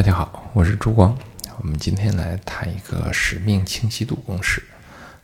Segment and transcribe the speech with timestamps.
[0.00, 1.14] 大家好，我是朱光。
[1.58, 4.62] 我们今天来谈一个使命清晰度公式。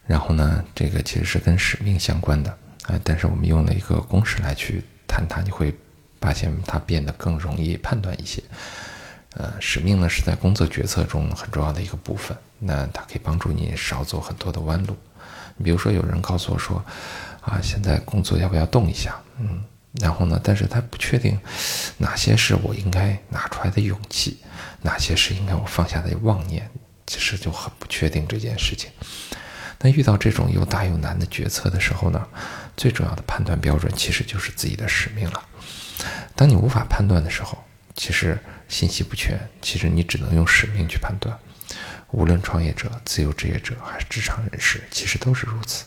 [0.07, 2.51] 然后呢，这个其实是跟使命相关的
[2.83, 5.75] 啊，但是我们用了一个公式来去谈它，你会
[6.21, 8.43] 发现它变得更容易判断一些。
[9.33, 14.95] 呃，使命呢是在工作决策中很重要的一个部分，那它可以帮助你少走很多的弯路。
[15.65, 16.85] 比如说，有人告诉我说，
[17.41, 19.17] 啊，现在工作要不要动一下？
[19.39, 19.65] 嗯，
[20.01, 21.39] 然后呢，但是他不确定
[21.99, 24.39] 哪些是我应该拿出来的勇气，
[24.83, 26.71] 哪些是应该我放下的妄念，
[27.07, 28.91] 其实就很不确定这件事情。
[29.81, 32.27] 那遇到这种又大又难的决策的时候呢，
[32.77, 35.43] 最重要的判断标准其实就是自己的使命了。
[36.35, 37.63] 当你无法判断的时候，
[37.95, 41.39] 其实信息不全，其实你只能用使命去判断。
[42.13, 45.85] 无论创业者、自由职业者还是职场人士，其实都是如此。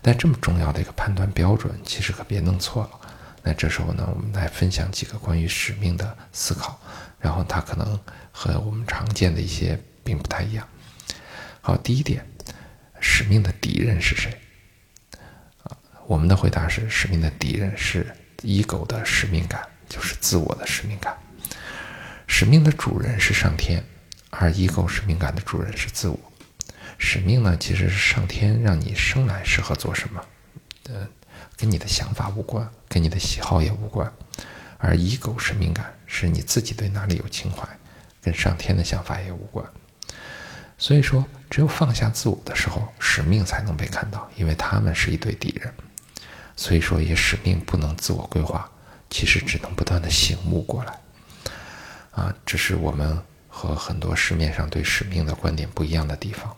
[0.00, 3.00] 但这么重要的一个判断标准，其实可别弄错了。
[3.44, 6.80] 那这时候呢，我们来分享几个关于使命的思考，
[7.20, 8.00] 然后它可能
[8.32, 10.66] 和我们常见的一些并不太一样。
[11.60, 12.26] 好，第一点。
[13.06, 14.32] 使命的敌人是谁？
[15.64, 18.06] 啊，我们的回答是：使命的敌人是
[18.40, 21.14] ego 的使命感，就是自我的使命感。
[22.26, 23.84] 使命的主人是上天，
[24.30, 26.18] 而 ego 使命感的主人是自我。
[26.96, 30.24] 使命呢，其实是上天让你生来适合做什么，
[30.88, 31.06] 呃，
[31.56, 34.12] 跟你的想法无关，跟你的喜好也无关。
[34.78, 37.66] 而 ego 使命感是你自己对哪里有情怀，
[38.20, 39.64] 跟上天的想法也无关。
[40.76, 45.72] 所以说，只有放下自我的时候，使命才能被看到，因为他们是一对敌人。
[46.56, 48.70] 所以说，也使命不能自我规划，
[49.08, 51.00] 其实只能不断的醒悟过来。
[52.10, 53.18] 啊，这是我们
[53.48, 56.54] 和很多市面上对使命的观点不一样的地方。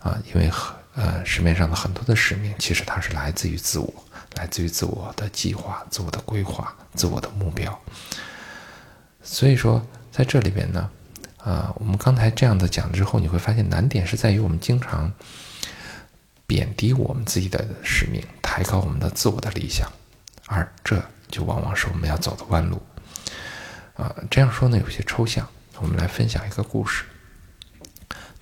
[0.00, 3.92] 啊，因为很呃，市面上的很多的使命，其实它是来自于自我，
[4.36, 7.78] 来自于自我的计划、自我的规划、自我的目标。
[9.22, 10.90] 所以说，在这里边呢。
[11.44, 15.12] 啊，我们刚才这样的讲之后，你会发现难点是在于我们经常
[16.46, 19.90] 贬低我们自己的使命，抬高我们的自我的理想，
[20.46, 22.80] 而这就往往是我们要走的弯路。
[23.94, 25.44] 啊，这样说呢有些抽象，
[25.80, 27.02] 我们来分享一个故事，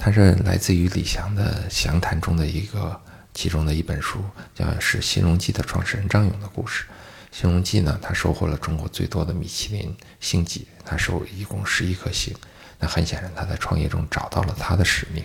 [0.02, 2.98] 它是来自于李翔的详谈中的一个
[3.34, 4.24] 其中的一本书，
[4.54, 6.86] 叫是《新荣记》的创始人张勇的故事。
[7.30, 12.34] 新荣记呢，他收获了中国最多的米其林星级，他收一共十一颗星。
[12.78, 15.22] 那很显然，他在创业中找到了他的使命。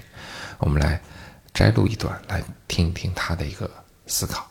[0.58, 1.02] 我们来
[1.54, 3.72] 摘录一段，来听一听他的一个
[4.08, 4.46] 思考。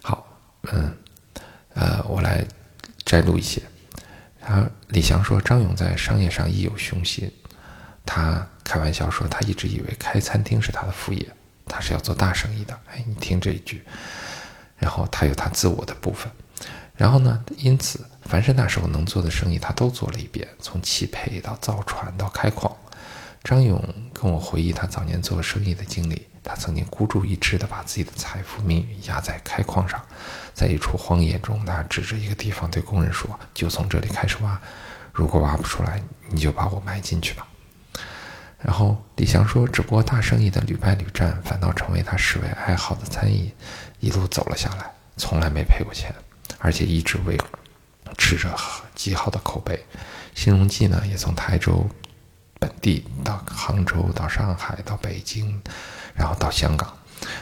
[0.00, 0.26] 好，
[0.72, 0.96] 嗯，
[1.74, 2.42] 呃，我来
[3.04, 3.60] 摘录一些。
[4.40, 7.30] 他李翔说，张勇在商业上亦有雄心。
[8.06, 11.24] 他开玩笑说，他一直以为开餐厅是他的副业，
[11.66, 12.76] 他是要做大生意的。
[12.90, 13.84] 哎，你听这一句。
[14.76, 16.30] 然后他有他自我的部分。
[16.96, 18.04] 然后呢，因此。
[18.28, 22.76] 凡是那时候能做的生意，他都做了一遍，从汽配到造船到开矿。
[23.44, 23.80] 张勇
[24.12, 30.04] 跟我回忆他早年做生意的经历，他曾经孤注一掷地把自己的财富命运压在开矿上，
[30.52, 34.60] 在一处荒野中，他指着一个地方对工人说：“就从这里开始挖，
[35.12, 37.46] 如果挖不出来，你就把我埋进去吧。”
[38.58, 43.52] 然后李翔说：“只不过大生意的屡败屡战，反倒成为他视为爱好的餐饮，
[44.00, 46.14] 一路走了下来，从来没赔过钱，
[46.58, 47.38] 而且一直为。”
[48.16, 48.56] 吃着
[48.94, 49.84] 极好的口碑，
[50.34, 51.86] 新荣记呢也从台州
[52.58, 55.60] 本地到杭州，到上海，到北京，
[56.14, 56.96] 然后到香港，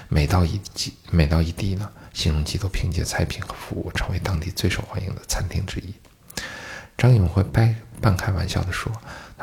[0.08, 5.94] 每到一季，每到一地呢，新荣记都凭借菜品和服务，成为当地最受欢迎的餐厅之一。
[6.98, 8.90] 张勇会掰半开玩笑地说：“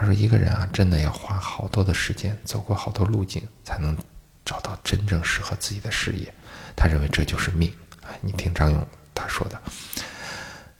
[0.02, 3.96] 他说一个人啊，真的要花好多的时间，走过好多路径，才能
[4.44, 6.34] 找到真正适合自己的事业。
[6.76, 7.72] 他认为这就是命。
[8.02, 9.62] 哎，你听张勇他说的。”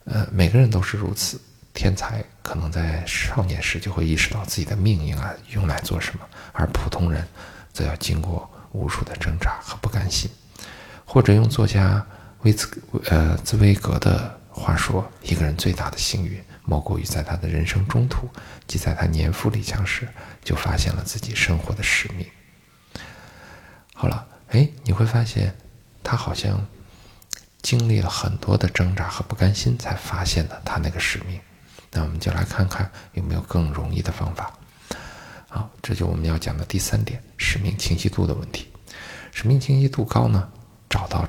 [0.06, 1.40] 呃，每个人都是如此。
[1.72, 7.24] 天才可能在少年时就会意识到自己的命应啊用来做什么，而普通人
[7.72, 10.28] 则要经过无数的挣扎和不甘心。
[11.04, 12.04] 或者用作家
[12.40, 12.68] 威兹
[13.04, 18.28] 呃茨威格的话说，一个人最大的幸运，莫过于在他的人生中途，
[18.66, 20.08] 即在他年富力强时，
[20.44, 22.26] 就发现了自己生活的使命。
[23.94, 25.54] 好了，哎，你会发现，
[26.02, 26.66] 他好像。
[27.62, 31.40] 经历了很多的挣扎和不甘心，才发现了他那个使命。
[31.92, 34.52] 那我们就来看看有没有更容易的方法。
[35.48, 38.66] 好，这就我们要讲的第三点：使命清晰度的问题。
[39.30, 40.50] 使命清晰度高呢，
[40.90, 41.24] 找到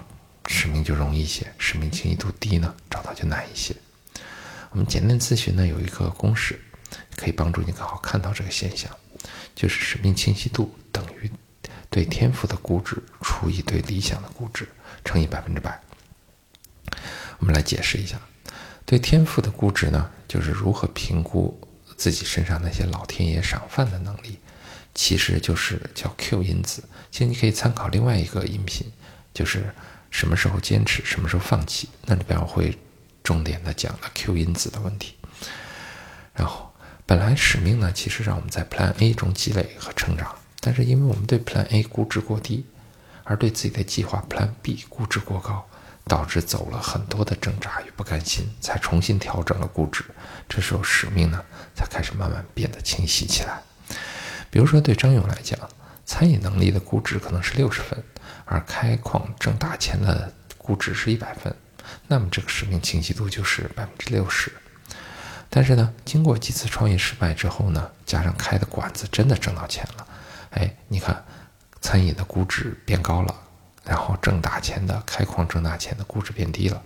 [0.48, 3.75] 使命就容易一些；使命清晰度低呢，找到就难一些。
[4.74, 6.60] 我们简单咨询呢有一个公式，
[7.16, 8.92] 可以帮助你更好看到这个现象，
[9.56, 11.31] 就是使命清晰度等于
[11.92, 14.68] 对天赋的估值除以对理想的估值
[15.06, 15.80] 乘以百分之百。
[17.38, 18.20] 我们来解释一下，
[18.84, 21.56] 对天赋的估值呢，就是如何评估
[21.96, 24.40] 自己身上那些老天爷赏饭的能力，
[24.96, 26.84] 其实就是叫 Q 因子。
[27.12, 28.92] 其实你可以参考另外一个音频，
[29.36, 29.72] 就是
[30.10, 31.90] 什么时候坚持，什么时候放弃。
[32.06, 32.75] 那里边我会
[33.24, 35.16] 重点的讲了 Q 因子的问题。
[36.34, 36.74] 然后，
[37.06, 42.66] 本来使命呢，其实让我们在 Plan A 中积累和成长，但是因为我们对 Plan A 估值过低，
[43.24, 45.66] 而对自己的计划 Plan B 估值过高。
[46.06, 50.04] 导致走了很多的挣扎与不甘心，才重新调整了估值。
[50.50, 51.42] 这时候使命呢，
[51.74, 53.62] 才开始慢慢变得清晰起来。
[54.52, 55.58] 比如说，对张勇来讲，
[56.06, 58.04] 餐饮能力的估值可能是六十分，
[58.44, 61.56] 而开矿挣大钱的估值是一百分，
[62.08, 64.52] 那么这个使命清晰度就是百分之六十。
[65.50, 70.08] 但是呢，经过几次创业失败之后呢，加上开的馆子真的挣到钱了，
[70.52, 71.24] 哎，你看，
[71.82, 73.36] 餐饮的估值变高了。
[73.86, 76.82] 然后挣大钱的开矿挣大钱的估值变低了，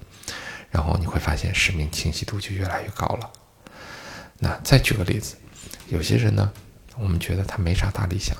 [0.71, 3.29] 然后你会发现使命清晰度就越来越高了。
[4.39, 5.35] 那再举个例子，
[5.89, 6.51] 有些人呢，
[6.97, 8.35] 我们觉得他没啥大理想，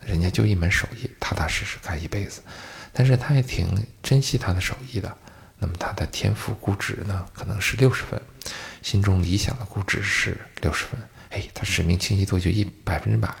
[0.00, 2.40] 人家就一门手艺，踏踏实实干一辈子，
[2.92, 5.12] 但是他也挺珍惜他的手艺的。
[5.58, 8.20] 那么他的天赋估值呢，可能是六十分，
[8.82, 11.00] 心中理想的估值是六十分，
[11.30, 13.34] 哎，他使命清晰度就一百分之百，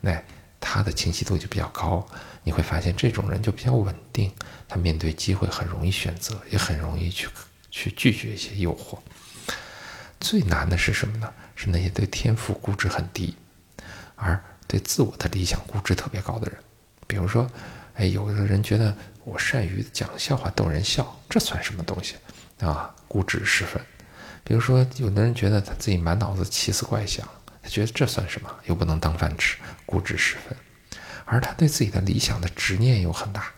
[0.00, 0.22] 那。
[0.64, 2.06] 他的清晰度就比较高，
[2.44, 4.32] 你会发现这种人就比较稳定，
[4.68, 7.28] 他面对机会很容易选择，也很容易去
[7.68, 8.96] 去拒绝一些诱惑。
[10.20, 11.28] 最难的是什么呢？
[11.56, 13.34] 是那些对天赋估值很低，
[14.14, 16.56] 而对自我的理想估值特别高的人。
[17.08, 17.50] 比如说，
[17.94, 22.16] 哎，有的人觉得我善于讲笑话逗人笑，这算什么东西
[22.60, 22.94] 啊？
[23.08, 23.80] 估值十分。
[24.44, 27.26] 比如说，有的人觉得他自己满脑子奇思怪想。
[27.62, 28.50] 他觉得这算什么？
[28.64, 30.56] 又不能当饭吃，估值十分。
[31.24, 33.52] 而他对自己的理想的执念又很大。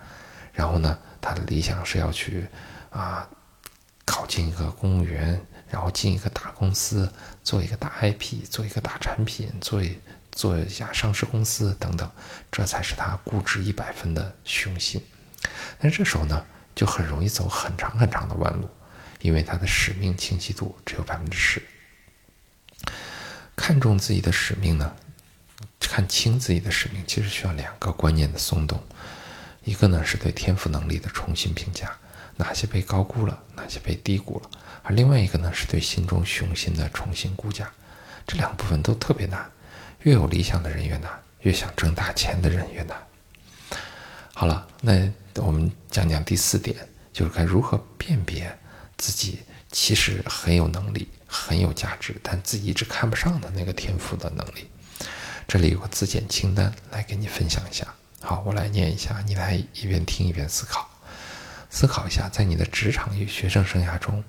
[0.53, 2.47] 然后呢，他的理想是要去
[2.91, 3.27] 啊，
[4.05, 5.41] 考进一个公务员，
[5.71, 7.11] 然后进一个大公司，
[7.43, 9.99] 做一个大 IP，做一个大产品，做一
[10.33, 12.09] 做一家上市公司等等，
[12.53, 15.03] 这才是他估值一百分的雄心。
[15.79, 16.45] 但这时候呢，
[16.75, 18.69] 就很容易走很长很长的弯路，
[19.21, 21.63] 因为他的使命清晰度只有百分之十。
[23.57, 24.95] 看重自己的使命呢？
[25.81, 28.83] 看清自己的使命，其实需要两个观念的松动。
[29.63, 31.91] 一个呢是对天赋能力的重新评价，
[32.37, 34.51] 哪些被高估了，哪些被低估了；
[34.83, 37.71] 而另外一个呢是对心中雄心的重新估价。
[38.27, 39.49] 这两部分都特别难，
[40.01, 41.11] 越有理想的人越难，
[41.41, 42.97] 越想挣大钱的人越难。
[44.35, 46.77] 好了，那我们讲讲第四点，
[47.13, 48.57] 就是该如何辨别
[48.97, 49.41] 自己
[49.71, 51.09] 其实很有能力。
[51.37, 54.71] 很有价值，但自己一直看不上的那个天赋的能力。
[55.49, 57.93] 这里有个自检清单，来给你分享一下。
[58.21, 60.89] 好，我来念一下，你来一边听一边思考。
[61.71, 64.23] 思考一下，在你的职场与学生生涯中，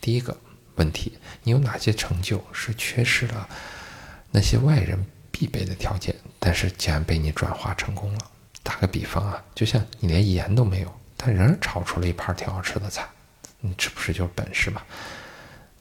[0.00, 0.36] 第一个
[0.76, 3.48] 问题，你有哪些成就是缺失了
[4.30, 8.30] 那些外人必备的条件，但是竟然被你转化成功了？
[8.62, 13.06] 打个比方啊，就像你连盐都没有，但仍然炒出了一盘挺好吃的菜，
[13.60, 14.82] 你这不是就是本事吗？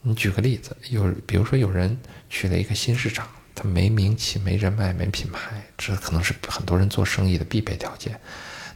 [0.02, 1.96] 你举个例子，有比如说有人
[2.30, 8.20] 去了一个新市场，他没名气、没人脉、没品牌，这可能是很多人做生意的必备条件。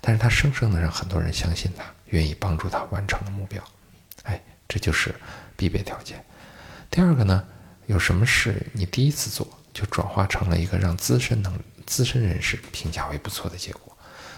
[0.01, 3.63] 但是他生生的让很多人相信他，愿意帮助他完成了目标。
[4.21, 5.15] 哎，这就是
[5.57, 6.23] 必备条件。
[6.91, 7.43] 第二个呢，
[7.87, 13.94] 有什么事你第一次做就转化成了一个让资深能资深人士评价为不错的结果？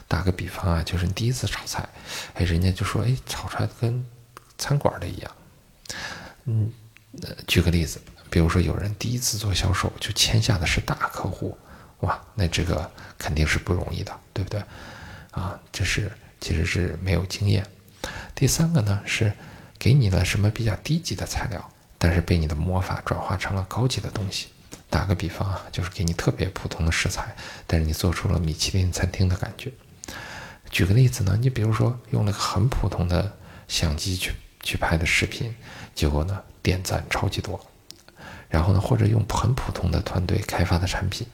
[0.07, 1.87] 打个比方啊，就是你第一次炒菜，
[2.33, 4.05] 哎，人家就说，哎，炒出来跟
[4.57, 5.31] 餐馆的一样。
[6.45, 6.71] 嗯，
[7.23, 7.99] 呃，举个例子，
[8.29, 11.57] 比如说有人第一次做销售就签下的是大客户，
[11.99, 14.63] 哇，那这个肯定是不容易的，对不对？
[15.31, 17.65] 啊，这是其实是没有经验。
[18.33, 19.33] 第三个呢是
[19.77, 24.47] 给你了什么比较低级的材料，但是被你的魔法转化成了高级的东西。
[24.89, 27.35] 打个比方啊，就是给你特别普通的食材，
[27.67, 29.69] 但是你做出了米其林餐厅的感觉。
[30.69, 34.33] 举个例子呢，你比如说用了个很普通的相机去。
[34.63, 35.55] 去拍的视频，
[35.95, 37.57] 结果呢点赞超级多，
[38.49, 41.25] 然后呢或者用很普通的团队开发的产品，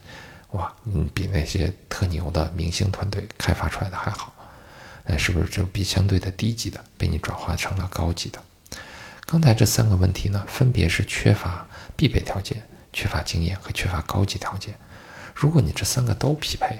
[0.50, 4.32] 哇，你，比那些特牛的明星团队开发出来的还好，
[5.04, 8.40] 那是不是就比相对的低级的被你转化成了高级的？
[9.26, 12.62] 刚才这三个问题呢，分别是缺乏必备条件、
[12.92, 14.74] 缺乏经验和缺乏高级条件。
[15.34, 16.78] 如果你这三个都匹配，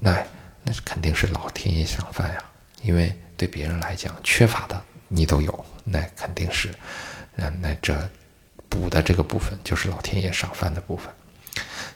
[0.00, 0.26] 那
[0.64, 2.42] 那是肯定是老天爷赏饭呀，
[2.82, 5.64] 因为对别人来讲缺乏的你都有。
[5.84, 6.74] 那肯定是，
[7.36, 8.10] 那那这
[8.68, 11.12] 补的这个部分就是老天爷赏饭的部分。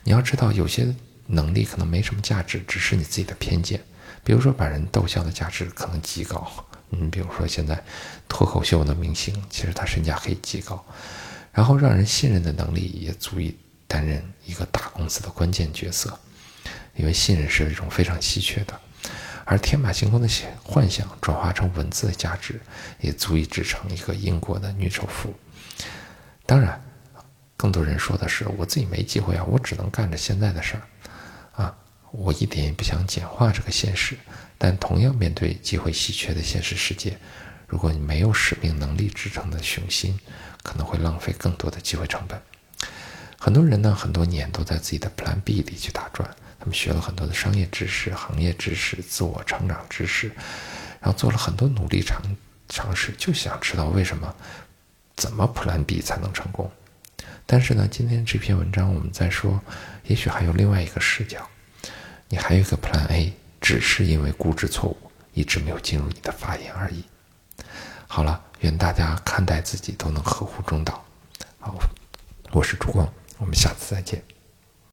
[0.05, 0.95] 你要知道，有些
[1.27, 3.83] 能力可能没什么价值，只是你自己的偏见。
[4.23, 6.47] 比如说，把人逗笑的价值可能极高。
[6.91, 7.83] 嗯，比如说现在
[8.29, 10.85] 脱口秀的明星，其实他身价可以极高。
[11.53, 13.57] 然后让人信任的能力也足以
[13.87, 16.19] 担任一个大公司的关键角色，
[16.99, 18.79] 因为信任是一种非常稀缺的。
[19.47, 20.29] 而天马行空的
[20.63, 22.61] 幻想转化成文字的价值，
[23.01, 25.35] 也足以支撑一个英国的女首富。
[26.45, 26.79] 当然，
[27.57, 31.75] 更多人说的是我自己没机会啊，我只能干着现在的事儿啊。
[32.11, 34.19] 我一点也不想简化这个现实，
[34.59, 37.17] 但同样面对机会稀缺的现实世界，
[37.67, 40.19] 如果你没有使命能力支撑的雄心，
[40.63, 42.39] 可能会浪费更多的机会成本。
[43.39, 46.29] 很多人呢，很多年都在自己的 Plan B 里去打转。
[46.69, 50.29] 他们学了很多的商业知识、行业知识、自我成长知识，
[51.01, 52.21] 然后做了很多努力尝
[52.69, 54.35] 尝试，就想知道为什么、
[55.17, 56.71] 怎么 Plan B 才能成功。
[57.47, 59.59] 但是呢，今天这篇文章我们在说，
[60.05, 61.49] 也许还有另外一个视角，
[62.29, 63.33] 你还有一个 Plan A，
[63.63, 67.03] 只是因为估值错误，一直没有进入你的发言而已。
[68.07, 71.03] 好了，愿大家看待自己都能合乎中道。
[71.61, 71.75] 好，
[72.53, 74.23] 我是朱光，我们下次再见。